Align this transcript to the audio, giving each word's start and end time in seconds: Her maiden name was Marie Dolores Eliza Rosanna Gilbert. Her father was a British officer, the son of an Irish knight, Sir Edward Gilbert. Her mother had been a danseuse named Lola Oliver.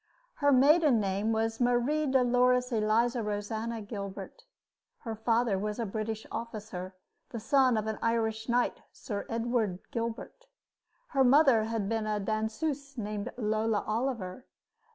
Her 0.37 0.51
maiden 0.51 0.99
name 0.99 1.31
was 1.31 1.61
Marie 1.61 2.07
Dolores 2.07 2.71
Eliza 2.71 3.21
Rosanna 3.21 3.83
Gilbert. 3.83 4.45
Her 5.01 5.15
father 5.15 5.59
was 5.59 5.77
a 5.77 5.85
British 5.85 6.25
officer, 6.31 6.95
the 7.29 7.39
son 7.39 7.77
of 7.77 7.85
an 7.85 7.99
Irish 8.01 8.49
knight, 8.49 8.81
Sir 8.91 9.27
Edward 9.29 9.77
Gilbert. 9.91 10.47
Her 11.09 11.23
mother 11.23 11.65
had 11.65 11.87
been 11.87 12.07
a 12.07 12.19
danseuse 12.19 12.97
named 12.97 13.31
Lola 13.37 13.83
Oliver. 13.85 14.47